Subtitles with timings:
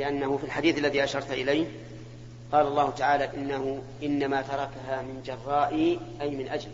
[0.00, 1.66] لأنه في الحديث الذي أشرت إليه
[2.52, 6.70] قال الله تعالى إنه إنما تركها من جراء أي من أجل.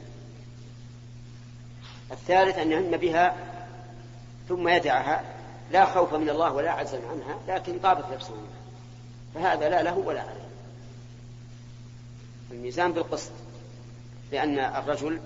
[2.11, 3.37] الثالث أن يهم بها
[4.49, 5.25] ثم يدعها
[5.73, 8.35] لا خوف من الله ولا عزم عنها لكن طابت نفسه.
[9.35, 10.49] منها فهذا لا له ولا عليه.
[12.51, 13.33] الميزان بالقسط
[14.33, 15.21] لأن الرجل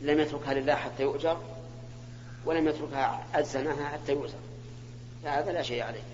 [0.00, 1.38] لم يتركها لله حتى يؤجر
[2.44, 4.38] ولم يتركها عزمها حتى يؤجر
[5.24, 6.13] فهذا لا شيء عليه.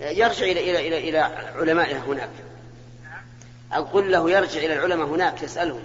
[0.00, 1.18] يرجع إلى إلى إلى إلى
[1.56, 2.30] علمائه هناك.
[3.04, 3.22] نعم.
[3.72, 5.82] أقول له يرجع إلى العلماء هناك يسألهم.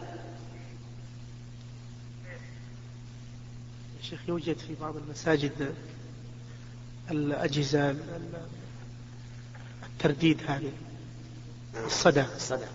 [4.02, 5.76] شيخ يوجد في بعض المساجد
[7.12, 7.96] الأجهزة
[9.84, 10.72] الترديد هذه
[11.86, 12.26] الصدى.
[12.36, 12.66] الصدى.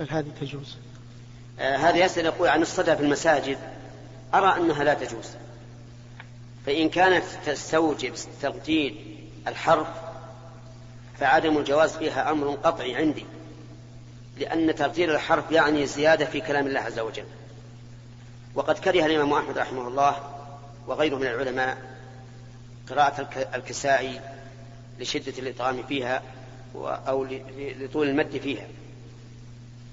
[0.00, 0.76] هل هذه تجوز؟
[1.60, 3.58] آه هذا يسأل يقول عن الصدى في المساجد.
[4.34, 5.26] أرى أنها لا تجوز.
[6.66, 8.96] فإن كانت تستوجب ترديد
[9.46, 10.05] الحرف
[11.20, 13.24] فعدم الجواز فيها أمر قطعي عندي
[14.38, 17.24] لأن ترديد الحرف يعني زيادة في كلام الله عز وجل.
[18.54, 20.16] وقد كره الإمام أحمد رحمه الله
[20.86, 21.78] وغيره من العلماء
[22.90, 24.20] قراءة الكسائي
[24.98, 26.22] لشدة الإطعام فيها
[26.84, 28.66] أو لطول المد فيها.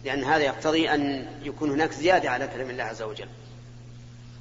[0.04, 3.28] لأن هذا يقتضي أن يكون هناك زيادة على كلام الله عز وجل.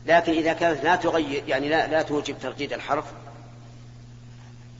[0.07, 3.05] لكن إذا كانت لا تغير يعني لا, لا توجب ترديد الحرف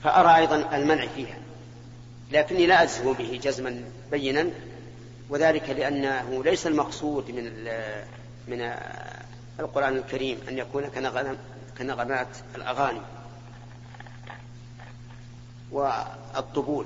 [0.03, 1.42] فأرى أيضا المنع فيها.
[2.31, 4.49] لكني لا أجزم به جزما بينا
[5.29, 7.67] وذلك لأنه ليس المقصود من
[8.47, 8.73] من
[9.59, 10.83] القرآن الكريم أن يكون
[11.77, 13.01] كنغمات الأغاني
[15.71, 16.85] والطبول.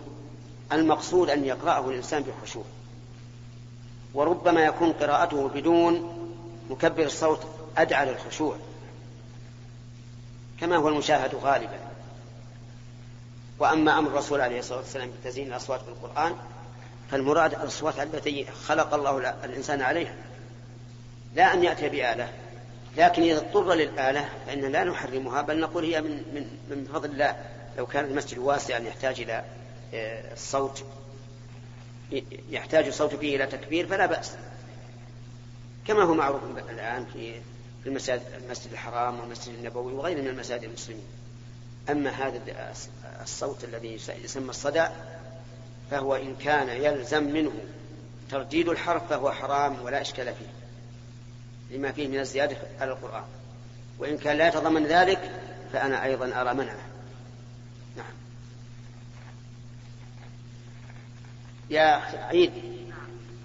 [0.72, 2.64] المقصود أن يقرأه الإنسان بخشوع.
[4.14, 6.14] وربما يكون قراءته بدون
[6.70, 7.40] مكبر الصوت
[7.78, 8.58] أدعى للخشوع
[10.60, 11.87] كما هو المشاهد غالبا.
[13.60, 16.36] وأما أمر الرسول عليه الصلاة والسلام بتزيين الأصوات بالقرآن
[17.12, 20.16] فالمراد الأصوات التي خلق الله الإنسان عليها.
[21.36, 22.30] لا أن يأتي بآلة
[22.98, 27.36] لكن إذا اضطر للآلة فإن لا نحرمها بل نقول هي من, من, من فضل الله.
[27.78, 29.44] لو كان المسجد واسعا يحتاج إلى
[29.94, 30.84] آه، الصوت
[32.50, 34.32] يحتاج الصوت فيه إلى تكبير فلا بأس.
[35.88, 37.34] كما هو معروف الآن في
[37.84, 41.04] في المساجد المسجد الحرام والمسجد النبوي وغيره من المساجد المسلمين.
[41.90, 42.42] أما هذا
[43.22, 44.88] الصوت الذي يسمى الصدى
[45.92, 47.52] فهو إن كان يلزم منه
[48.32, 50.48] ترديد الحرف فهو حرام ولا إشكال فيه
[51.78, 53.24] لما فيه من الزيادة على القرآن.
[54.00, 55.32] وإن كان لا يتضمن ذلك
[55.74, 56.88] فأنا أيضا أرى منعه.
[57.98, 58.14] نعم.
[61.70, 62.52] يا عيد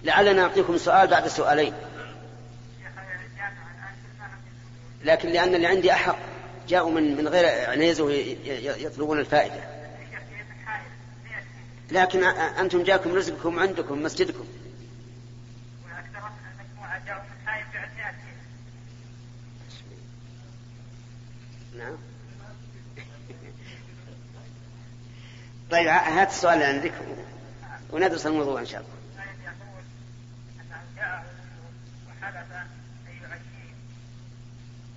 [0.03, 1.73] لعلنا نعطيكم سؤال بعد سؤالين.
[5.03, 6.32] لكن لأن اللي عندي أحق.
[6.67, 8.11] جاءوا من من غير عنيزة
[8.77, 9.63] يطلبون الفائدة
[11.91, 14.45] لكن أنتم جاكم رزقكم عندكم مسجدكم
[21.77, 21.97] نعم
[25.71, 26.93] طيب هات السؤال اللي عندك
[27.91, 29.03] وندرس الموضوع إن شاء الله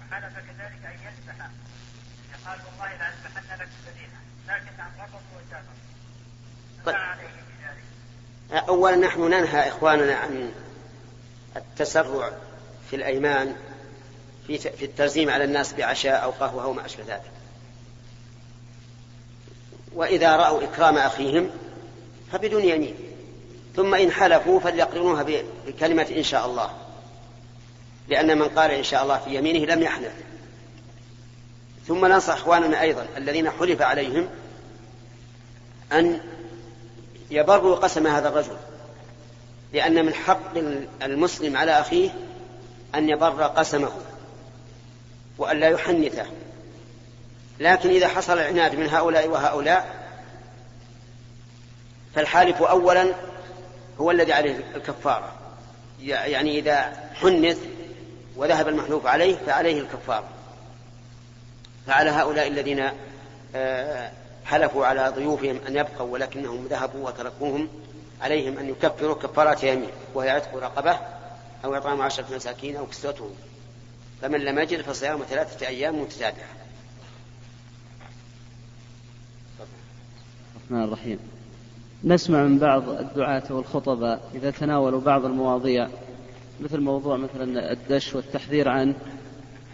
[0.00, 1.48] وحلف كذلك أن يذبح
[2.46, 3.68] قال والله لأذبحن لك
[4.48, 4.90] لكن عن
[5.36, 5.72] وجافر
[6.86, 6.96] طيب.
[8.68, 10.52] أولا نحن ننهى إخواننا عن
[11.56, 12.32] التسرع
[12.90, 13.56] في الأيمان
[14.46, 17.30] في في الترزيم على الناس بعشاء أو قهوة أو ما أشبه ذلك.
[19.92, 21.50] وإذا رأوا إكرام أخيهم
[22.32, 22.94] فبدون يمين.
[23.76, 25.24] ثم إن حلفوا فليقرنوها
[25.66, 26.70] بكلمة إن شاء الله.
[28.08, 30.12] لأن من قال إن شاء الله في يمينه لم يحلف.
[31.88, 34.28] ثم ننصح إخواننا أيضا الذين حلف عليهم
[35.92, 36.20] أن
[37.30, 38.56] يبر قسم هذا الرجل
[39.72, 40.56] لأن من حق
[41.02, 42.10] المسلم على أخيه
[42.94, 43.92] أن يبر قسمه
[45.38, 46.26] وأن لا يحنثه.
[47.60, 50.06] لكن إذا حصل العناد من هؤلاء وهؤلاء
[52.14, 53.12] فالحالف أولا
[54.00, 55.32] هو الذي عليه الكفارة.
[56.02, 57.58] يعني إذا حنث
[58.36, 60.28] وذهب المحلوف عليه فعليه الكفارة.
[61.86, 62.90] فعلى هؤلاء الذين
[63.54, 64.10] آه،
[64.44, 67.68] حلفوا على ضيوفهم أن يبقوا ولكنهم ذهبوا وتركوهم
[68.20, 70.98] عليهم أن يكفروا كفارات يمين وهي عتق رقبة
[71.64, 73.30] أو إطعام عشرة مساكين أو كسوتهم.
[74.22, 76.46] فمن لم يجد فصيام ثلاثة أيام متتابعة.
[80.56, 81.18] الرحمن الرحيم.
[82.04, 85.88] نسمع من بعض الدعاة والخطباء إذا تناولوا بعض المواضيع
[86.60, 88.94] مثل موضوع مثلا الدش والتحذير عنه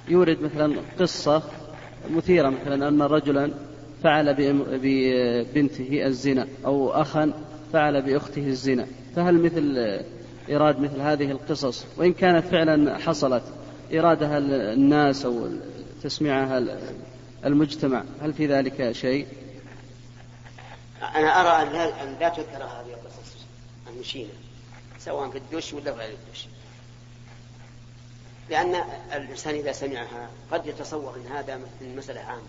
[0.09, 1.43] يورد مثلا قصة
[2.11, 3.51] مثيرة مثلا أن رجلا
[4.03, 7.33] فعل ببنته الزنا أو أخا
[7.73, 8.87] فعل بأخته الزنا.
[9.17, 10.01] فهل مثل
[10.49, 13.43] إيراد مثل هذه القصص؟ وإن كانت فعلا حصلت
[13.93, 14.39] إيرادها
[14.73, 15.49] الناس أو
[16.03, 16.65] تسميعها
[17.45, 19.27] المجتمع هل في ذلك شيء؟
[21.17, 21.69] أنا أرى
[22.03, 23.37] أن لا تذكر هذه القصص
[23.95, 24.31] المشينة
[24.99, 26.47] سواء في الدش ولا غير الدش.
[28.51, 28.75] لأن
[29.13, 32.43] الإنسان إذا سمعها قد يتصور أن هذا مسألة عامة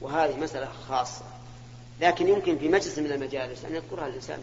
[0.00, 1.24] وهذه مسألة خاصة.
[2.00, 4.38] لكن يمكن في مجلس من المجالس أن يذكرها الإنسان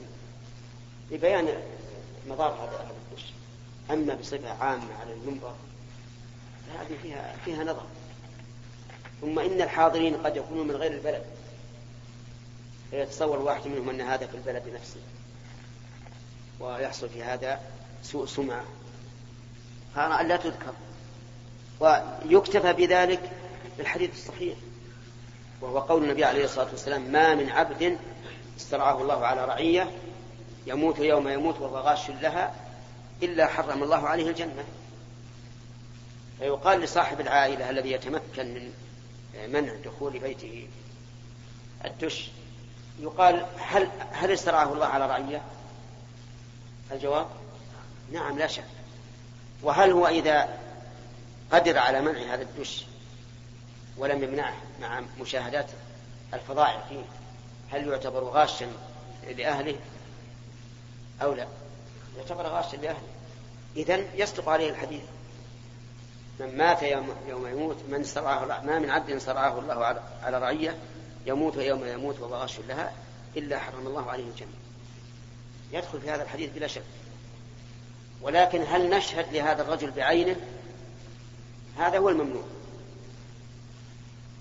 [1.12, 1.64] لبيان
[2.28, 3.26] مضار هذا الدش
[3.92, 5.56] أما بصفة عامة على المنبر
[6.68, 7.86] فهذه فيها فيها نظر.
[9.22, 11.24] ثم إن الحاضرين قد يكونون من غير البلد.
[12.92, 15.00] فيتصور واحد منهم أن هذا في البلد نفسه.
[16.60, 17.62] ويحصل في هذا
[18.04, 18.66] سوء سمعة.
[19.98, 20.74] أن لا تذكر.
[21.80, 23.32] ويكتفى بذلك
[23.78, 24.58] بالحديث الصحيح
[25.62, 27.98] وهو قول النبي عليه الصلاة والسلام ما من عبد
[28.58, 29.92] استرعاه الله على رعية
[30.68, 32.56] يموت يوم يموت وهو غاش لها
[33.24, 34.64] إلا حرم الله عليه الجنة.
[36.40, 38.72] فيقال لصاحب العائلة الذي يتمكن من
[39.48, 40.68] منع دخول بيته
[41.86, 42.32] الدش
[43.00, 45.42] يقال هل هل استرعاه الله على رعية؟
[46.92, 47.28] الجواب
[48.12, 48.64] نعم لا شك.
[49.64, 50.60] وهل هو إذا
[51.52, 52.86] قدر على منع هذا الدش
[53.98, 55.70] ولم يمنعه مع مشاهدات
[56.34, 57.04] الفضائع فيه
[57.72, 58.68] هل يعتبر غاشا
[59.38, 59.76] لأهله
[61.22, 61.48] أو لا؟
[62.18, 63.08] يعتبر غاشا لأهله.
[63.76, 65.02] إذا يصدق عليه الحديث.
[66.40, 70.78] من مات يوم, يوم يموت من سرعه ما من عبد سرعه الله على رعية
[71.26, 72.94] يموت يوم يموت وهو غاش لها
[73.38, 74.48] إلا حرم الله عليه الجنة.
[75.72, 76.84] يدخل في هذا الحديث بلا شك.
[78.22, 80.36] ولكن هل نشهد لهذا الرجل بعينه؟
[81.78, 82.44] هذا هو الممنوع.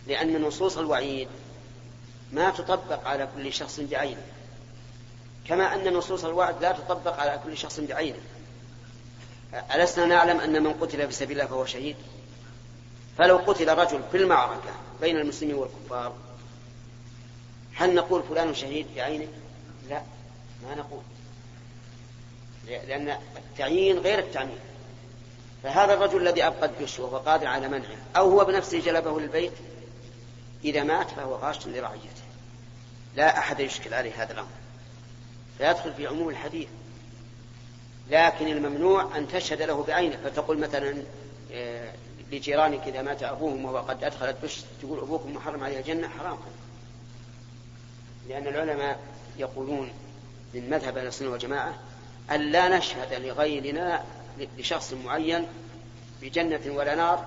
[0.07, 1.29] لأن نصوص الوعيد
[2.33, 4.23] ما تطبق على كل شخص بعينه.
[5.49, 8.21] كما أن نصوص الوعد لا تطبق على كل شخص بعينه.
[9.75, 11.97] ألسنا نعلم أن من قتل في سبيل الله فهو شهيد؟
[13.19, 14.71] فلو قتل رجل في المعركة
[15.01, 16.15] بين المسلمين والكفار
[17.75, 19.29] هل نقول فلان شهيد بعينه؟
[19.89, 20.03] لا
[20.63, 21.03] ما نقول.
[22.67, 24.59] لأن التعيين غير التعميم.
[25.63, 29.53] فهذا الرجل الذي أبقى الدش وهو قادر على منعه أو هو بنفسه جلبه للبيت
[30.65, 32.23] إذا مات فهو غاش لرعيته.
[33.17, 34.49] لا أحد يشكل عليه هذا الأمر.
[35.59, 36.69] فيدخل في عموم الحديث.
[38.11, 40.17] لكن الممنوع أن تشهد له بعينه.
[40.25, 41.03] فتقول مثلا
[41.53, 41.93] آه،
[42.33, 46.39] لجيرانك إذا مات أبوهم وهو قد أدخل الدش تقول أبوكم محرم عليه الجنة حرام.
[48.29, 49.01] لأن العلماء
[49.39, 49.91] يقولون
[50.55, 51.75] من مذهب أهل السنة والجماعة
[52.31, 54.05] أن لا نشهد لغيرنا
[54.59, 55.47] لشخص معين
[56.23, 57.25] بجنة ولا نار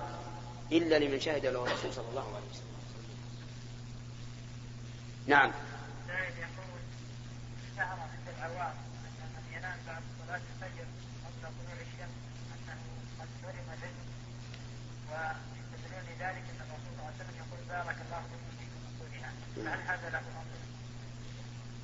[0.72, 2.70] إلا لمن شهد له الرسول صلى الله عليه وسلم.
[5.26, 5.52] نعم.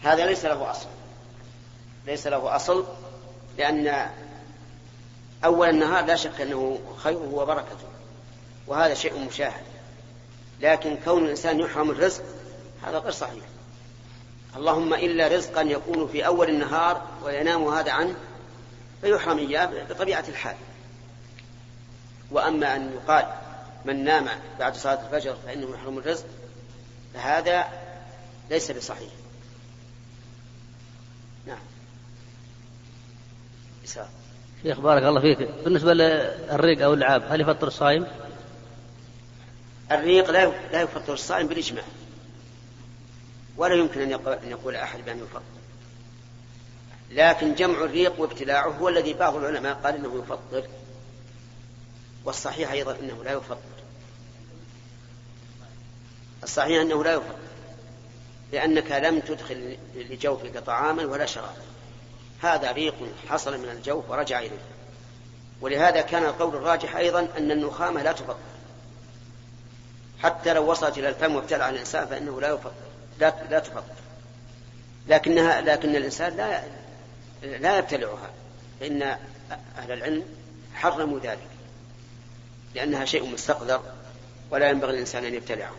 [0.02, 0.88] هذا ليس له أصل؟
[2.06, 2.86] ليس له أصل
[3.58, 4.10] لأن
[5.44, 7.86] أول النهار لا شك أنه خيره وبركته
[8.66, 9.64] وهذا شيء مشاهد.
[10.60, 12.22] لكن كون الإنسان يحرم الرزق
[12.86, 13.44] هذا غير صحيح.
[14.56, 18.14] اللهم إلا رزقا يكون في أول النهار وينام هذا عنه
[19.00, 20.56] فيحرم إياه بطبيعة الحال.
[22.30, 23.26] وأما أن يقال
[23.84, 26.26] من نام بعد صلاة الفجر فإنه يحرم الرزق
[27.14, 27.68] فهذا
[28.50, 29.10] ليس بصحيح.
[34.62, 35.38] شيخ بارك الله فيك.
[35.64, 38.06] بالنسبة للريق أو اللعاب هل يفطر الصائم؟
[39.92, 41.84] الريق لا لا يفطر الصائم بالإجماع.
[43.56, 45.42] ولا يمكن أن يقول, أن يقول أحد بأنه يفطر.
[47.10, 50.68] لكن جمع الريق وابتلاعه هو الذي بعض العلماء قال إنه يفطر.
[52.24, 53.58] والصحيح أيضا إنه لا يفطر.
[56.42, 57.36] الصحيح أنه لا يفطر
[58.52, 61.75] لأنك لم تدخل لجوفك طعاما ولا شرابا.
[62.42, 62.94] هذا ريق
[63.28, 64.58] حصل من الجوف ورجع إليه.
[65.60, 68.36] ولهذا كان القول الراجح أيضا أن النخامة لا تفطر
[70.22, 72.72] حتى لو وصلت إلى الفم وابتلع الإنسان فإنه لا يفطر
[73.18, 73.94] لا لا تفطر
[75.08, 76.62] لكنها لكن الإنسان لا
[77.42, 78.30] لا يبتلعها.
[78.80, 79.02] فإن
[79.78, 80.24] أهل العلم
[80.74, 81.48] حرموا ذلك.
[82.74, 83.82] لأنها شيء مستقذر
[84.50, 85.74] ولا ينبغي الإنسان أن يبتلعه.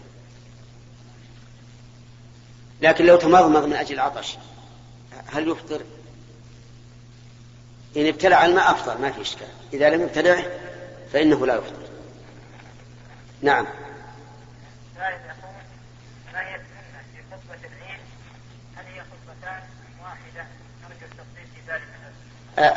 [2.82, 4.38] لكن لو تمضمض من أجل العطش
[5.28, 5.82] هل يفطر؟
[7.98, 9.48] إن ابتلع الماء أفضل ما في إشكال.
[9.74, 10.44] إذا لم يبتلعه
[11.14, 11.88] فإنه لا يفطر
[13.42, 13.66] نعم.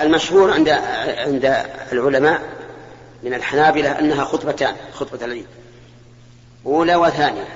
[0.00, 0.68] المشهور عند
[1.18, 1.44] عند
[1.92, 2.42] العلماء
[3.22, 5.46] من الحنابلة أنها خطبتان خطبة العيد.
[6.66, 7.48] أولى وثانية.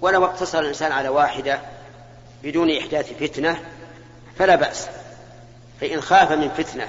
[0.00, 1.60] ولو اقتصر الإنسان على واحدة
[2.42, 3.60] بدون إحداث فتنة
[4.38, 4.88] فلا بأس.
[5.80, 6.88] فإن خاف من فتنة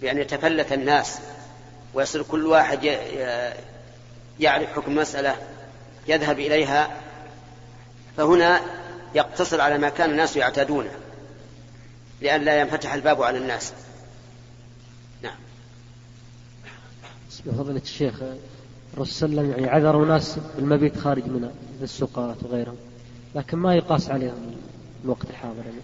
[0.00, 1.18] بأن يتفلت الناس
[1.94, 2.84] ويصير كل واحد
[4.40, 5.36] يعرف حكم مسألة
[6.08, 7.00] يذهب إليها
[8.16, 8.60] فهنا
[9.14, 10.90] يقتصر على ما كان الناس يعتادونه
[12.22, 13.72] لئلا ينفتح الباب على الناس.
[15.22, 15.36] نعم.
[17.58, 18.14] فضيلة الشيخ
[18.94, 21.50] الرسول صلى الله عليه وسلم يعني عذروا ناس بالمبيت خارج من
[21.82, 22.76] السوقات وغيرهم
[23.34, 24.56] لكن ما يقاس عليهم
[25.04, 25.80] الوقت الحاضر يعني؟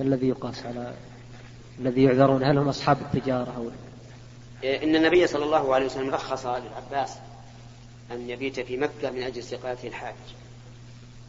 [0.00, 0.94] الذي يقاس على
[1.80, 3.70] الذي يعذرون هل هم أصحاب التجارة أو
[4.64, 7.10] إن النبي صلى الله عليه وسلم رخص للعباس
[8.12, 10.14] أن يبيت في مكة من أجل استقالته الحاج.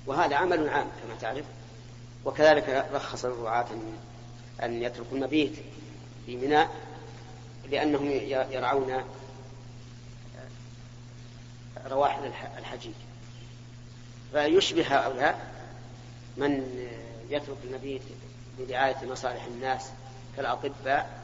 [0.05, 1.46] وهذا عمل عام كما تعرف.
[2.25, 3.67] وكذلك رخص الرعاة
[4.63, 5.53] أن يتركوا المبيت
[6.25, 6.70] في ميناء
[7.72, 8.12] لأنهم
[8.51, 9.03] يرعون
[11.91, 12.93] رواحل الحجيج.
[14.31, 15.51] فيشبه هؤلاء
[16.38, 16.79] من
[17.29, 18.01] يترك المبيت
[18.60, 19.89] لرعاية مصالح الناس
[20.38, 21.21] كالأطباء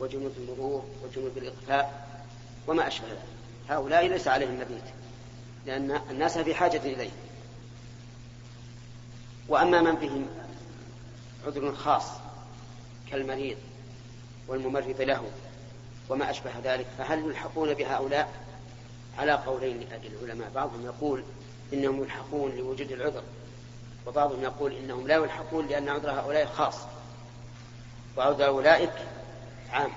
[0.00, 2.08] وجنود المرور وجنود الإطفاء
[2.66, 3.18] وما أشبه ذلك.
[3.68, 4.84] هؤلاء ليس عليهم مبيت
[5.66, 7.10] لأن الناس في حاجة إليه.
[9.48, 10.26] وأما من فيهم
[11.46, 12.04] عذر خاص
[13.10, 13.56] كالمريض
[14.48, 15.22] والممرض له
[16.08, 18.46] وما أشبه ذلك فهل يلحقون بهؤلاء؟
[19.18, 19.88] على قولين
[20.22, 21.22] للعلماء بعضهم يقول
[21.72, 23.22] إنهم يلحقون لوجود العذر
[24.06, 26.74] وبعضهم يقول إنهم لا يلحقون لأن عذر هؤلاء خاص.
[28.16, 28.92] وعذر أولئك
[29.72, 29.92] عام.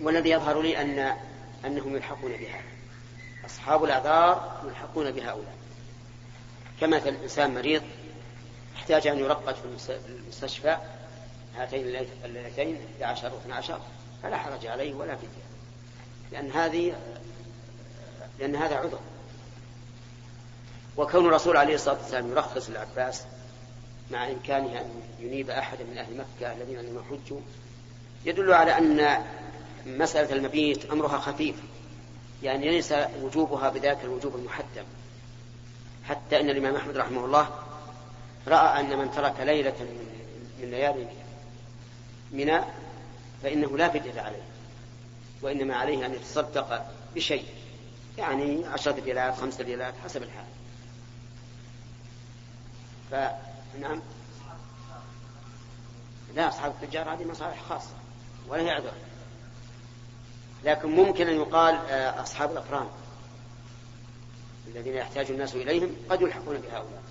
[0.00, 1.16] والذي يظهر لي أن
[1.64, 2.62] أنهم يلحقون بها.
[3.46, 5.56] أصحاب الأعذار يلحقون بهؤلاء
[6.80, 7.82] كمثل إنسان مريض
[8.76, 10.76] احتاج أن يرقد في المستشفى
[11.56, 13.80] هاتين الليلتين 11 و 12
[14.22, 15.48] فلا حرج عليه ولا فدية.
[16.32, 16.94] لأن هذه
[18.38, 19.00] لأن هذا عذر.
[20.96, 23.24] وكون الرسول عليه الصلاة والسلام يرخص للعباس
[24.10, 27.40] مع إمكانه أن ينيب أحدا من أهل مكة الذين لم يحجوا
[28.24, 29.24] يدل على أن
[29.86, 31.56] مسألة المبيت أمرها خفيف
[32.42, 34.84] يعني ليس وجوبها بذاك الوجوب المحتم
[36.08, 37.48] حتى أن الإمام أحمد رحمه الله
[38.48, 39.74] رأى أن من ترك ليلة
[40.60, 41.06] من ليالي
[42.32, 42.60] منى
[43.42, 44.42] فإنه لا فدية عليه
[45.42, 47.44] وإنما عليه أن يتصدق بشيء
[48.18, 50.44] يعني عشرة ريالات خمسة ريالات حسب الحال.
[53.74, 54.02] فنعم
[56.34, 57.94] لا أصحاب التجار هذه مصالح خاصة
[58.48, 58.92] ولا هي عذر
[60.64, 62.88] لكن ممكن أن يقال آه، أصحاب الأقران
[64.66, 67.02] الذين يحتاج الناس إليهم قد يلحقون بهؤلاء.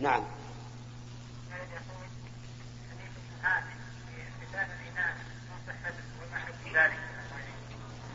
[0.00, 0.24] نعم.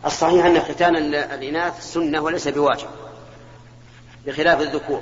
[0.06, 3.09] الصحيح أن ختان الإناث سنة وليس بواجب.
[4.30, 5.02] بخلاف الذكور.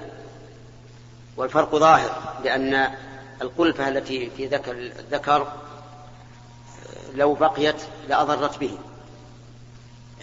[1.37, 2.89] والفرق ظاهر لأن
[3.41, 5.47] القلفة التي في ذكر الذكر
[7.15, 7.75] لو بقيت
[8.09, 8.77] لأضرت به.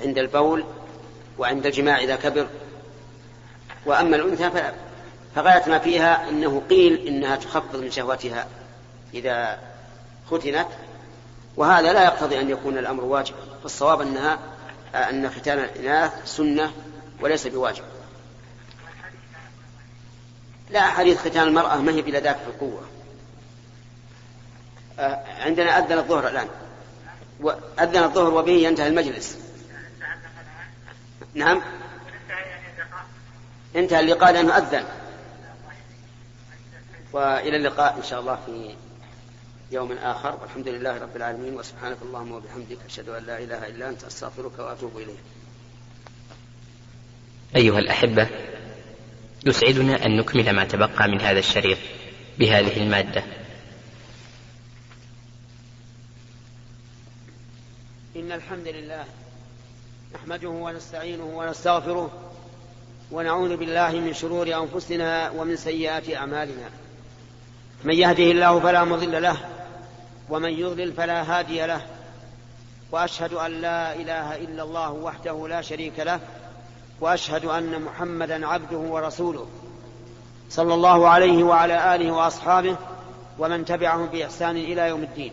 [0.00, 0.64] عند البول
[1.38, 2.46] وعند الجماع إذا كبر.
[3.86, 4.50] وأما الأنثى
[5.34, 8.46] فغاية ما فيها أنه قيل إنها تخفض من شهوتها
[9.14, 9.58] إذا
[10.30, 10.68] ختنت.
[11.56, 14.38] وهذا لا يقتضي أن يكون الأمر واجبا فالصواب أنها
[14.94, 16.72] أن ختان الإناث سنة
[17.20, 17.93] وليس بواجب.
[20.70, 22.82] لا حديث ختان المرأة ما هي بلا في القوة.
[25.40, 26.48] عندنا أذن الظهر الآن.
[27.80, 29.38] أذن الظهر وبه ينتهي المجلس.
[31.34, 31.62] نعم.
[33.76, 34.84] انتهى اللقاء لأنه أذن.
[37.12, 38.74] وإلى اللقاء إن شاء الله في
[39.70, 40.38] يوم آخر.
[40.42, 41.58] والحمد لله رب العالمين.
[41.58, 45.20] وسبحانك اللهم وبحمدك أشهد أن لا إله إلا أنت أستغفرك وأتوب إليك.
[47.56, 48.28] أيها الأحبة
[49.46, 51.78] يسعدنا أن نكمل ما تبقى من هذا الشريط
[52.38, 53.22] بهذه المادة.
[58.16, 59.04] إن الحمد لله
[60.14, 62.10] نحمده ونستعينه ونستغفره
[63.10, 66.70] ونعوذ بالله من شرور أنفسنا ومن سيئات أعمالنا.
[67.84, 69.36] من يهده الله فلا مضل له
[70.30, 71.86] ومن يضلل فلا هادي له
[72.92, 76.20] وأشهد أن لا إله إلا الله وحده لا شريك له
[77.04, 79.46] وأشهد أن محمدا عبده ورسوله
[80.50, 82.76] صلى الله عليه وعلى آله وأصحابه
[83.38, 85.32] ومن تبعهم بإحسان إلى يوم الدين.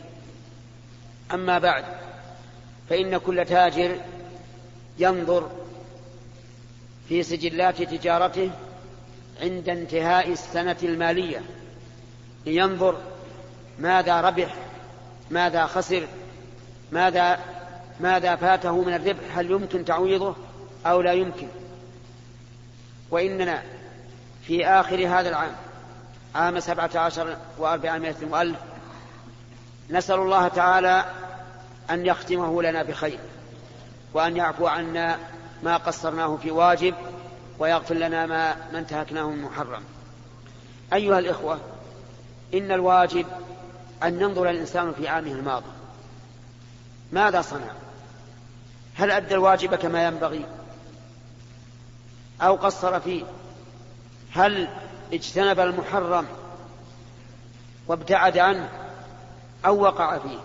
[1.33, 1.83] أما بعد
[2.89, 3.97] فإن كل تاجر
[4.99, 5.49] ينظر
[7.09, 8.51] في سجلات تجارته
[9.41, 11.41] عند انتهاء السنة المالية
[12.45, 12.97] لينظر
[13.79, 14.55] ماذا ربح
[15.29, 16.07] ماذا خسر
[16.91, 17.39] ماذا
[17.99, 20.35] ماذا فاته من الربح هل يمكن تعويضه؟
[20.85, 21.47] أو لا يمكن.
[23.11, 23.63] وإننا
[24.43, 25.55] في آخر هذا العام
[26.35, 28.59] عام سبعة عشر وأربعمائة وألف
[29.89, 31.05] نسأل الله تعالى
[31.89, 33.19] أن يختمه لنا بخير
[34.13, 35.17] وأن يعفو عنا
[35.63, 36.95] ما قصرناه في واجب
[37.59, 39.83] ويغفر لنا ما ما انتهكناه من محرم.
[40.93, 41.59] أيها الإخوة
[42.53, 43.25] إن الواجب
[44.03, 45.71] أن ينظر الإنسان في عامه الماضي.
[47.11, 47.71] ماذا صنع؟
[48.95, 50.45] هل أدى الواجب كما ينبغي؟
[52.41, 53.23] أو قصر فيه.
[54.33, 54.67] هل
[55.13, 56.25] اجتنب المحرم
[57.87, 58.69] وابتعد عنه
[59.65, 60.39] أو وقع فيه؟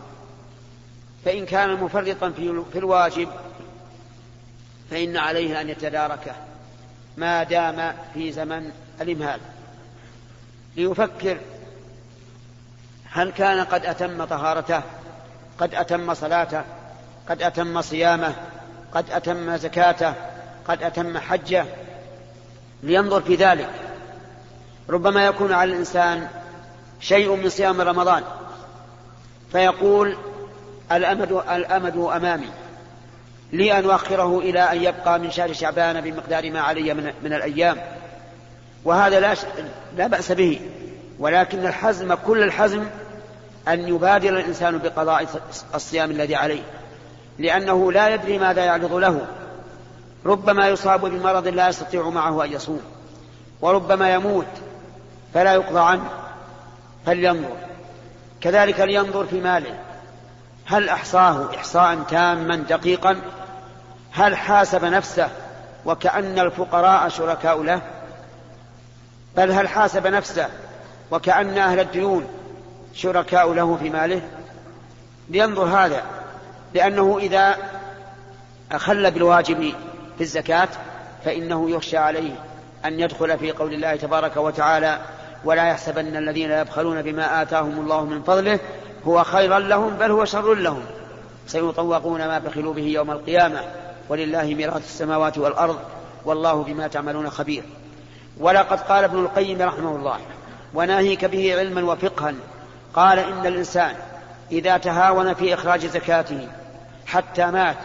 [1.25, 2.31] فإن كان مفرطا
[2.73, 3.29] في الواجب
[4.91, 6.35] فإن عليه أن يتداركه.
[7.17, 9.41] ما دام في زمن الإمهال.
[10.76, 11.39] ليفكر
[13.11, 14.82] هل كان قد أتم طهارته
[15.59, 16.65] قد أتم صلاته
[17.28, 18.35] قد أتم صيامه
[18.93, 20.15] قد أتم زكاته
[20.69, 21.67] قد أتم حجه
[22.82, 23.71] لينظر في ذلك.
[24.91, 26.28] ربما يكون على الإنسان
[27.00, 28.23] شيء من صيام رمضان.
[29.52, 30.17] فيقول
[30.93, 32.50] الأمد, الأمد أمامي
[33.52, 37.76] لي أن أؤخره إلى أن يبقى من شهر شعبان بمقدار ما علي من, من الأيام.
[38.84, 39.34] وهذا لا,
[39.97, 40.60] لا بأس به
[41.19, 42.86] ولكن الحزم كل الحزم
[43.69, 45.26] أن يبادر الإنسان بقضاء
[45.75, 46.62] الصيام الذي عليه.
[47.39, 49.26] لأنه لا يدري ماذا يعرض له.
[50.26, 52.80] ربما يصاب بمرض لا يستطيع معه أن يصوم
[53.60, 54.47] وربما يموت
[55.34, 56.10] فلا يقضى عنه
[57.06, 57.56] فلينظر.
[58.41, 59.78] كذلك لينظر في ماله.
[60.67, 63.21] هل أحصاه إحصاء تاما دقيقا؟
[64.12, 65.28] هل حاسب نفسه
[65.84, 67.80] وكأن الفقراء شركاء له؟
[69.36, 70.49] بل هل حاسب نفسه
[71.10, 72.26] وكأن أهل الديون
[72.95, 74.23] شركاء له في ماله؟
[75.28, 76.02] لينظر هذا
[76.75, 77.56] لأنه إذا
[78.73, 79.73] أخل بالواجب
[80.17, 80.69] في الزكاة
[81.25, 82.33] فإنه يخشى عليه
[82.85, 84.99] أن يدخل في قول الله تبارك وتعالى
[85.45, 88.59] ولا يحسبن الذين يبخلون بما آتاهم الله من فضله
[89.05, 90.83] هو خيرا لهم بل هو شر لهم
[91.47, 93.61] سيطوقون ما بخلوا به يوم القيامة
[94.09, 95.79] ولله ميراث السماوات والأرض
[96.25, 97.63] والله بما تعملون خبير
[98.41, 100.19] ولقد قال ابن القيم رحمه الله
[100.75, 102.35] وناهيك به علما وفقها
[102.95, 103.95] قال إن الإنسان
[104.52, 106.49] إذا تهاون في إخراج زكاته
[107.07, 107.76] حتى مات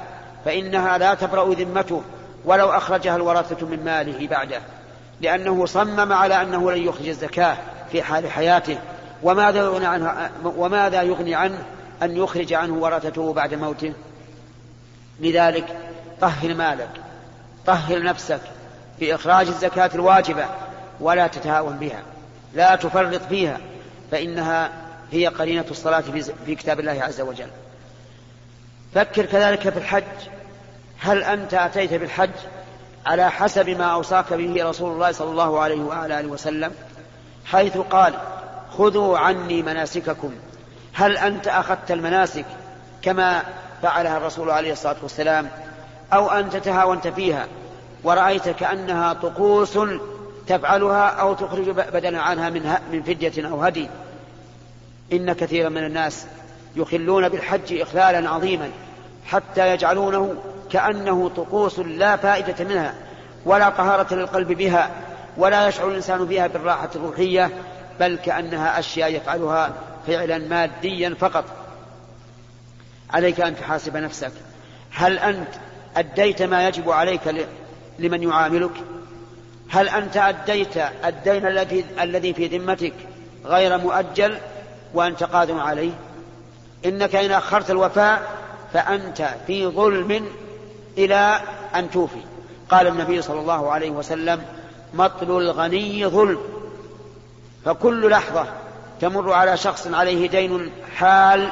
[0.46, 2.02] فإنها لا تبرأ ذمته
[2.46, 4.62] ولو أخرجها الورثة من ماله بعده
[5.22, 7.58] لأنه صمم على أنه لن يخرج الزكاة
[7.92, 8.78] في حال حياته.
[9.24, 11.64] وماذا يغني عنه وماذا يغني عنه
[12.04, 13.94] أن يخرج عنه ورثته بعد موته؟
[15.20, 15.78] لذلك
[16.22, 16.90] طهر مالك
[17.66, 18.42] طهر نفسك
[19.00, 20.46] في إخراج الزكاة الواجبة
[21.00, 22.02] ولا تتهاون بها
[22.54, 23.58] لا تفرط فيها
[24.12, 24.72] فإنها
[25.12, 26.04] هي قرينة الصلاة
[26.46, 27.50] في كتاب الله عز وجل.
[28.96, 30.04] فكر كذلك في الحج.
[31.02, 32.30] هل أنت أتيت بالحج
[33.06, 36.72] على حسب ما أوصاك به رسول الله صلى الله عليه وعلى آله وسلم؟
[37.46, 38.14] حيث قال
[38.78, 40.32] خذوا عني مناسككم.
[40.94, 42.46] هل أنت أخذت المناسك
[43.02, 43.44] كما
[43.82, 45.50] فعلها الرسول عليه الصلاة والسلام
[46.14, 47.48] أو أنت تهاونت فيها
[48.04, 49.80] ورأيت كأنها طقوس
[50.48, 53.90] تفعلها أو تخرج بدلا عنها من من فدية أو هدي؟
[55.14, 56.26] إن كثيرا من الناس
[56.76, 58.70] يخلون بالحج إخلالا عظيما
[59.26, 60.36] حتى يجعلونه
[60.72, 62.94] كأنه طقوس لا فائدة منها
[63.46, 64.92] ولا طهارة للقلب بها
[65.38, 67.50] ولا يشعر الإنسان بها بالراحة الروحية
[68.00, 69.74] بل كأنها أشياء يفعلها
[70.08, 71.46] فعلا ماديا فقط.
[73.10, 74.32] عليك أن تحاسب نفسك.
[74.92, 75.48] هل أنت
[75.98, 77.48] أديت ما يجب عليك
[78.00, 78.72] لمن يعاملك؟
[79.70, 82.94] هل أنت أديت الدين الذي الذي في ذمتك
[83.46, 84.38] غير مؤجل
[84.94, 85.92] وأنت قادر عليه؟
[86.86, 88.22] إنك إن أخرت الوفاء
[88.74, 90.26] فأنت في ظلم
[90.98, 91.42] إلى
[91.76, 92.22] أن توفي.
[92.70, 94.42] قال النبي صلى الله عليه وسلم
[94.94, 96.40] مطل الغني ظلم.
[97.66, 98.46] فكل لحظة
[99.02, 101.52] تمر على شخص عليه دين حال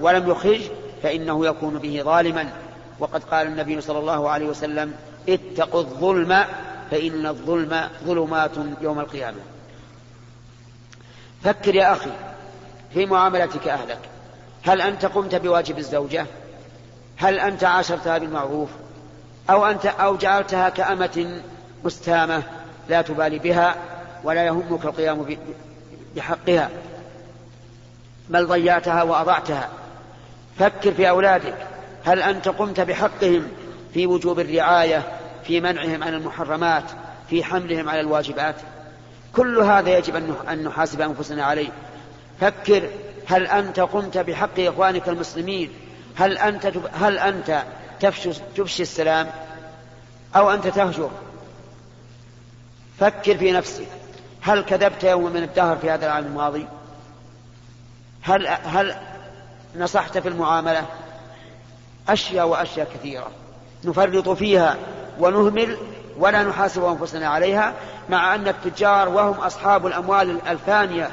[0.00, 0.60] ولم يخرج
[1.02, 2.52] فإنه يكون به ظالما.
[2.98, 4.94] وقد قال النبي صلى الله عليه وسلم
[5.28, 6.44] اتقوا الظلم
[6.90, 8.50] فإن الظلم ظلمات
[8.80, 9.40] يوم القيامة.
[11.44, 12.10] فكر يا أخي
[12.94, 13.98] في معاملتك أهلك.
[14.62, 16.26] هل أنت قمت بواجب الزوجة؟
[17.20, 18.68] هل أنت عاشرتها بالمعروف؟
[19.50, 21.42] أو أنت أو جعلتها كأمة
[21.84, 22.42] مستامة
[22.88, 23.74] لا تبالي بها
[24.24, 25.36] ولا يهمك القيام
[26.16, 26.70] بحقها
[28.28, 29.68] بل ضيعتها وأضعتها.
[30.58, 31.54] فكر في أولادك.
[32.04, 33.48] هل أنت قمت بحقهم
[33.94, 35.02] في وجوب الرعاية
[35.44, 36.84] في منعهم عن المحرمات
[37.30, 38.56] في حملهم على الواجبات؟
[39.36, 40.16] كل هذا يجب
[40.48, 41.68] أن نحاسب أنفسنا عليه.
[42.40, 42.88] فكر
[43.26, 45.70] هل أنت قمت بحق إخوانك المسلمين
[46.16, 47.62] هل أنت تب- هل أنت
[48.00, 49.26] تفشي تفشي السلام
[50.36, 51.10] أو أنت تهجر؟
[53.00, 53.86] فكر في نفسك.
[54.42, 56.66] هل كذبت يوم من الدهر في هذا العام الماضي؟
[58.22, 58.96] هل هل
[59.76, 60.86] نصحت في المعاملة؟
[62.08, 63.30] أشياء وأشياء كثيرة.
[63.84, 64.76] نفرط فيها
[65.18, 65.76] ونهمل
[66.18, 67.74] ولا نحاسب أنفسنا عليها
[68.08, 71.10] مع أن التجار وهم أصحاب الأموال الفانية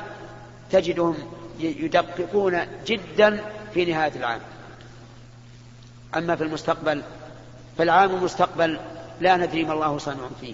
[0.72, 1.16] تجدهم
[1.60, 3.40] يدققون جدا
[3.74, 4.40] في نهاية العام.
[6.18, 7.02] أما في المستقبل
[7.78, 8.80] فالعام المستقبل
[9.22, 10.54] لا ندري ما الله صانع فيه.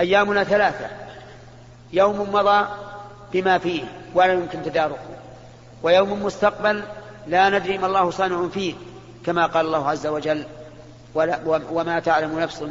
[0.00, 0.86] أيامنا ثلاثة
[1.92, 2.68] يوم مضى
[3.32, 5.18] بما فيه ولا يمكن تداركه.
[5.82, 6.82] ويوم مستقبل
[7.26, 8.74] لا ندري ما الله صانع فيه
[9.26, 10.44] كما قال الله عز وجل
[11.14, 12.64] ولا وما تعلم نفس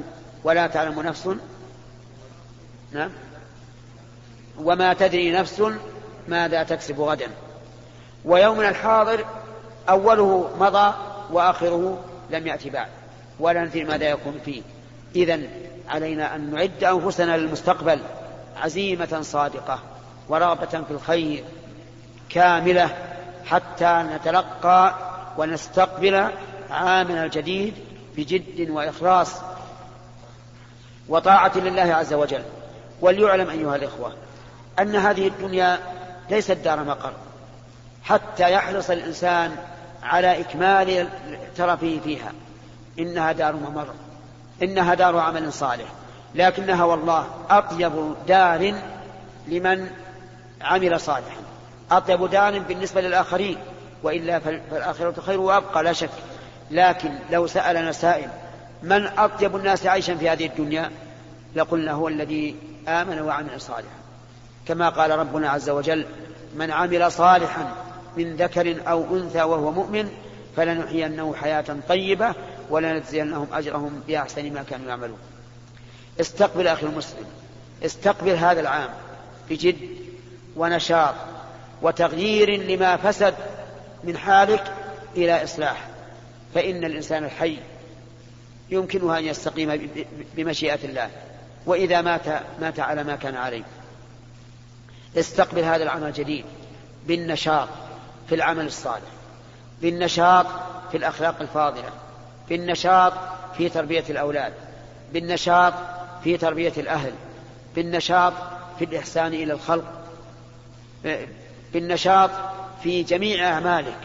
[0.43, 1.29] ولا تعلم نفس
[2.91, 3.09] نعم.
[4.57, 5.63] وما تدري نفس
[6.27, 7.27] ماذا تكسب غدا.
[8.25, 9.25] ويومنا الحاضر
[9.89, 10.93] أوله مضى
[11.31, 12.87] وآخره لم يأتي بعد.
[13.39, 14.61] ولا ندري ماذا يكون فيه.
[15.15, 15.39] إذا
[15.89, 17.99] علينا أن نعد أنفسنا للمستقبل
[18.57, 19.79] عزيمة صادقة
[20.29, 21.43] ورغبة في الخير
[22.29, 22.89] كاملة
[23.45, 24.95] حتى نتلقى
[25.37, 26.31] ونستقبل
[26.71, 27.73] عامنا الجديد
[28.17, 29.35] بجد وإخلاص
[31.09, 32.43] وطاعة لله عز وجل.
[33.01, 34.13] وليعلم أيها الإخوة
[34.79, 35.79] أن هذه الدنيا
[36.29, 37.13] ليست دار مقر.
[38.03, 39.55] حتى يحرص الإنسان
[40.07, 41.09] على إكمال
[41.55, 42.31] ترفه فيها.
[42.99, 43.87] إنها دار ممر.
[44.63, 45.87] إنها دار عمل صالح.
[46.35, 48.73] لكنها والله أطيب دار
[49.47, 49.89] لمن
[50.61, 51.41] عمل صالحا.
[51.91, 53.57] أطيب دار بالنسبة للآخرين.
[54.03, 56.09] وإلا فالآخرة خير وأبقى لا شك.
[56.71, 58.29] لكن لو سألنا سائل
[58.83, 60.91] من أطيب الناس عيشا في هذه الدنيا؟
[61.55, 62.55] لقلنا هو الذي
[62.87, 63.97] آمن وعمل صالحا.
[64.67, 66.05] كما قال ربنا عز وجل
[66.55, 67.86] من عمل صالحا
[68.17, 70.11] من ذكر أو أنثى وهو مؤمن
[70.55, 72.33] فلنحيينه حياة طيبة
[72.69, 75.17] ولنجزينهم أجرهم بأحسن ما كانوا يعملون.
[76.21, 77.25] استقبل أخي المسلم.
[77.85, 78.89] استقبل هذا العام
[79.49, 79.77] بجد
[80.55, 81.15] ونشاط
[81.81, 83.33] وتغيير لما فسد
[84.03, 84.63] من حالك
[85.15, 85.87] إلى إصلاح.
[86.55, 87.57] فإن الإنسان الحي
[88.69, 89.89] يمكنه أن يستقيم
[90.35, 91.09] بمشيئة الله.
[91.65, 92.25] وإذا مات
[92.61, 93.63] مات على ما كان عليه.
[95.17, 96.45] استقبل هذا العمل الجديد
[97.07, 97.69] بالنشاط.
[98.29, 99.09] في العمل الصالح
[99.81, 100.45] بالنشاط
[100.91, 101.89] في الأخلاق الفاضلة
[102.49, 103.13] بالنشاط
[103.57, 104.53] في تربية الأولاد
[105.13, 105.73] بالنشاط
[106.23, 107.11] في تربية الأهل
[107.75, 108.33] بالنشاط
[108.79, 109.83] في الإحسان إلى الخلق
[111.73, 112.29] بالنشاط
[112.83, 113.97] في جميع أعمالك.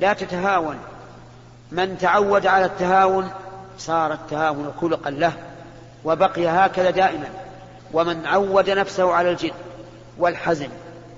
[0.00, 0.78] لا تتهاون.
[1.72, 3.30] من تعود على التهاون
[3.78, 5.32] صار التهاون خلقا له
[6.04, 7.28] وبقي هكذا دائما.
[7.92, 9.52] ومن عود نفسه على الجد
[10.18, 10.68] والحزم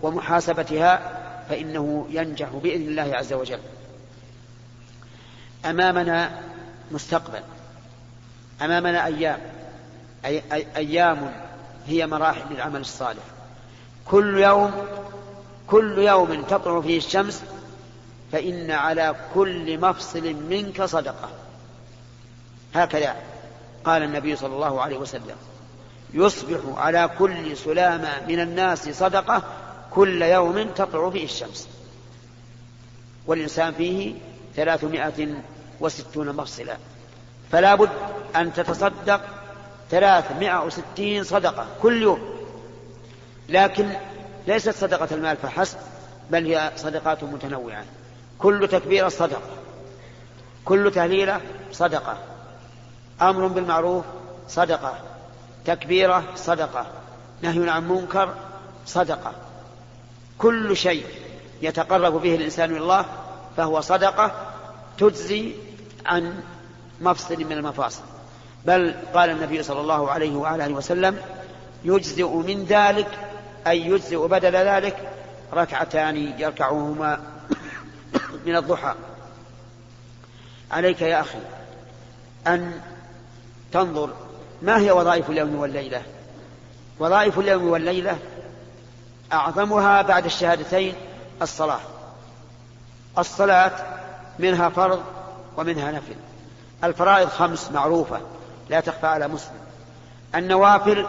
[0.02, 1.15] ومحاسبتها
[1.48, 3.60] فإنه ينجح بإذن الله عز وجل.
[5.64, 6.40] أمامنا
[6.90, 7.42] مستقبل.
[8.62, 9.38] أمامنا أيام.
[10.24, 11.32] أي أي أيام
[11.86, 13.22] هي مراحل للعمل الصالح.
[14.04, 14.86] كل يوم
[15.66, 17.42] كل يوم تطلع فيه الشمس
[18.32, 21.30] فإن على كل مفصل منك صدقة.
[22.74, 23.16] هكذا
[23.84, 25.36] قال النبي صلى الله عليه وسلم.
[26.14, 29.42] يصبح على كل سلامة من الناس صدقة
[29.90, 31.68] كل يوم تطلع فيه الشمس.
[33.26, 34.14] والإنسان فيه
[34.56, 35.34] ثلاثمائة
[35.80, 36.76] وستون مفصلا.
[37.52, 37.90] فلا بد
[38.36, 39.20] أن تتصدق
[39.90, 42.36] ثلاثمائة وستين صدقة كل يوم.
[43.48, 43.92] لكن
[44.46, 45.78] ليست صدقة المال فحسب
[46.30, 47.84] بل هي صدقات متنوعة.
[48.38, 49.50] كل تكبيرة صدقة.
[50.64, 51.40] كل تهليلة
[51.72, 52.18] صدقة.
[53.22, 54.04] أمر بالمعروف
[54.48, 54.98] صدقة.
[55.64, 56.86] تكبيرة صدقة.
[57.42, 58.34] نهي عن منكر
[58.86, 59.32] صدقة.
[60.38, 61.04] كل شيء
[61.62, 63.04] يتقرب به الإنسان إلى الله
[63.56, 64.32] فهو صدقة
[64.98, 65.52] تجزي
[66.06, 66.40] عن
[67.00, 68.02] مفصل من المفاصل
[68.64, 71.18] بل قال النبي صلى الله عليه وعلى آله وسلم
[71.84, 73.08] يجزئ من ذلك
[73.66, 75.12] أي يجزئ بدل ذلك
[75.52, 77.20] ركعتان يركعهما
[78.46, 78.94] من الضحى.
[80.70, 81.38] عليك يا أخي
[82.46, 82.80] أن
[83.72, 84.10] تنظر
[84.62, 86.02] ما هي وظائف اليوم والليلة؟
[86.98, 88.18] وظائف اليوم والليلة
[89.32, 90.94] أعظمها بعد الشهادتين
[91.42, 91.80] الصلاة.
[93.18, 93.72] الصلاة
[94.38, 95.02] منها فرض
[95.56, 96.14] ومنها نفل.
[96.84, 98.20] الفرائض خمس معروفة
[98.70, 99.58] لا تخفى على مسلم.
[100.34, 101.06] النوافل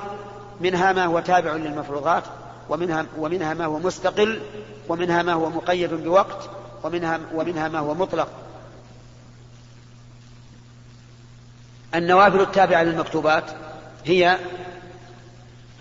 [0.61, 2.23] منها ما هو تابع للمفروضات
[2.69, 4.41] ومنها ومنها ما هو مستقل
[4.89, 6.49] ومنها ما هو مقيد بوقت
[6.83, 8.27] ومنها ومنها ما هو مطلق.
[11.95, 13.43] النوافل التابعة للمكتوبات
[14.05, 14.37] هي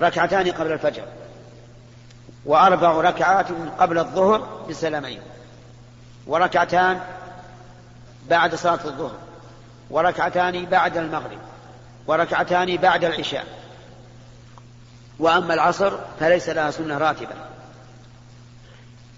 [0.02, 1.04] ركعتان قبل الفجر.
[2.46, 3.46] وأربع ركعات
[3.78, 5.20] قبل الظهر بسلامين
[6.26, 7.00] وركعتان
[8.30, 9.16] بعد صلاة الظهر.
[9.90, 11.38] وركعتان بعد المغرب.
[12.06, 13.46] وركعتان بعد العشاء.
[15.18, 17.34] وأما العصر فليس لها سنة راتبة.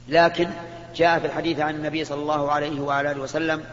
[0.08, 0.50] لكن
[0.96, 3.64] جاء في الحديث عن النبي صلى الله عليه وعلى آله وسلم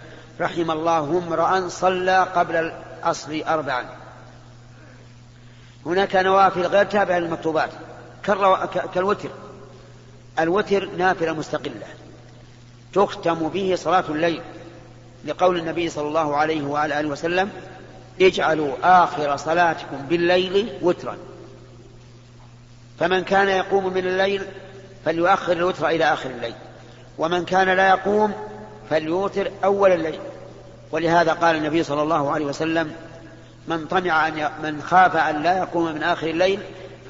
[0.42, 3.86] رحم الله امرأ صلى قبل العصر أربعا.
[5.86, 7.70] هناك نوافل غير تابعة للمكتوبات.
[8.94, 9.30] كالوتر.
[10.40, 11.88] الوتر نافلة مستقلة.
[12.94, 14.42] تختم به صلاة الليل
[15.26, 17.50] لقول النبي صلى الله عليه وعلى آله وسلم
[18.22, 21.18] اجعلوا آخر صلاتكم بالليل وترا.
[23.00, 24.46] فمن كان يقوم من الليل
[25.06, 26.56] فليؤخر الوتر إلى آخر الليل.
[27.18, 28.34] ومن كان لا يقوم
[28.90, 30.20] فليوتر أول الليل.
[30.92, 32.92] ولهذا قال النبي صلى الله عليه وسلم
[33.68, 34.50] من طمع أن ي...
[34.64, 36.60] من خاف أن لا يقوم من آخر الليل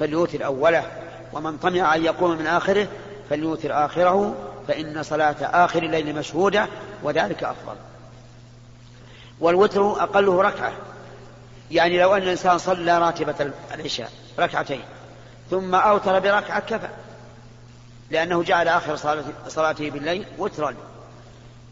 [0.00, 0.84] فليوتر أوله.
[1.32, 2.88] ومن طمع أن يقوم من آخره
[3.30, 4.34] فليوتر آخره
[4.68, 6.68] فإن صلاة آخر الليل مشهودة
[7.02, 7.76] وذلك أفضل.
[9.40, 10.72] والوتر أقله ركعة.
[11.70, 14.82] يعني لو أن الإنسان صلى راتبة العشاء ركعتين
[15.50, 16.88] ثم أوتر بركعة كفى.
[18.10, 18.96] لأنه جعل آخر
[19.48, 20.74] صلاته بالليل وترا.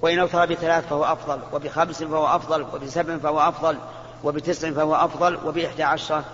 [0.00, 3.78] وإن أوتر بثلاث فهو أفضل وبخمس فهو أفضل وبسبع فهو أفضل
[4.24, 6.24] وبتسع فهو أفضل وبإحدى عشرة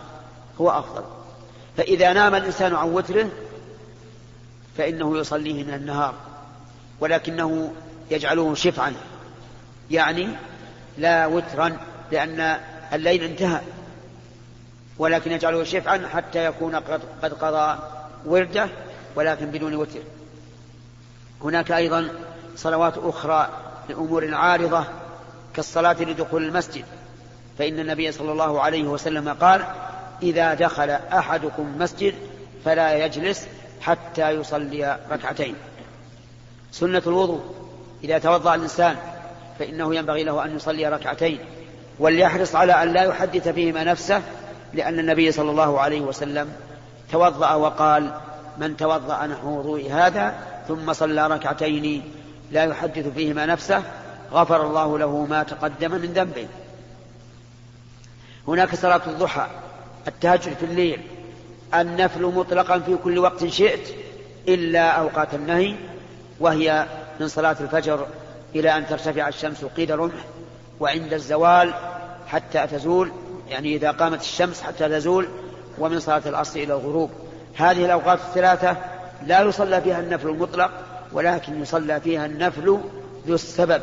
[0.61, 1.02] هو أفضل.
[1.76, 3.28] فإذا نام الإنسان عن وتره
[4.78, 6.14] فإنه يصليه من النهار
[7.00, 7.72] ولكنه
[8.11, 8.94] يجعله شفعا
[9.90, 10.28] يعني
[10.98, 11.76] لا وترا
[12.12, 12.61] لأن
[12.92, 13.61] الليل انتهى
[14.98, 16.76] ولكن يجعله شفعا حتى يكون
[17.22, 17.78] قد, قضى
[18.26, 18.68] ورده
[19.16, 20.00] ولكن بدون وتر.
[21.44, 22.09] هناك أيضا
[22.56, 23.48] صلوات أخرى
[23.88, 24.85] لأمور عارضة
[25.54, 26.85] كالصلاة لدخول المسجد
[27.59, 29.64] فإن النبي صلى الله عليه وسلم قال
[30.22, 32.14] إذا دخل أحدكم مسجد
[32.64, 33.46] فلا يجلس
[33.81, 35.55] حتى يصلي ركعتين.
[36.73, 37.43] سنة الوضوء.
[38.05, 38.97] إذا توضأ الإنسان
[39.59, 41.38] فإنه ينبغي له أن يصلي ركعتين.
[42.01, 44.23] وليحرص على أن لا يحدث فيهما نفسه
[44.75, 46.53] لأن النبي صلى الله عليه وسلم
[47.12, 48.12] توضأ وقال
[48.59, 50.35] من توضأ نحو وضوء هذا
[50.69, 52.03] ثم صلى ركعتين
[52.51, 53.83] لا يحدث فيهما نفسه
[54.33, 56.49] غفر الله له ما تقدم من ذنبه.
[58.49, 59.47] هناك صلاة الضحى
[60.09, 61.01] التهجد في الليل
[61.74, 63.88] النفل مطلقا في كل وقت شئت
[64.48, 65.74] إلا أوقات النهي
[66.40, 66.87] وهي
[67.20, 68.06] من صلاة الفجر
[68.54, 70.24] إلى أن ترتفع الشمس قيد رمح
[70.80, 71.74] وعند الزوال
[72.26, 73.12] حتى تزول
[73.48, 75.28] يعني إذا قامت الشمس حتى تزول
[75.78, 77.11] ومن صلاة العصر إلى الغروب.
[77.54, 78.76] هذه الأوقات الثلاثة
[79.26, 80.70] لا يصلى فيها النفل المطلق
[81.12, 82.80] ولكن يصلى فيها النفل
[83.26, 83.83] ذو السبب.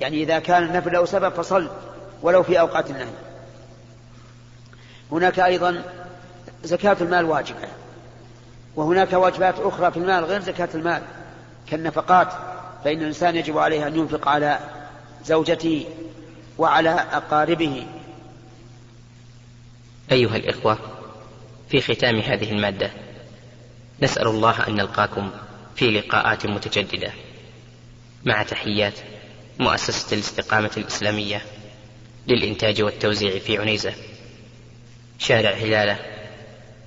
[0.00, 1.68] يعني إذا كان النفل له سبب فصل
[2.22, 3.12] ولو في أوقات النهي.
[5.12, 5.82] هناك أيضا
[6.64, 7.68] زكاة المال واجبة.
[8.76, 11.02] وهناك واجبات أخرى في المال غير زكاة المال.
[11.70, 12.32] كالنفقات
[12.84, 14.58] فإن الإنسان يجب عليه أن ينفق على
[15.24, 15.86] زوجته
[16.58, 17.86] وعلى أقاربه.
[20.12, 20.78] أيها الإخوة
[21.68, 22.90] في ختام هذه المادة
[24.02, 25.30] نسأل الله أن نلقاكم
[25.76, 27.12] في لقاءات متجددة.
[28.24, 28.94] مع تحيات
[29.58, 31.42] مؤسسة الاستقامة الإسلامية
[32.26, 33.94] للإنتاج والتوزيع في عنيزة.
[35.18, 36.13] شارع هلالة.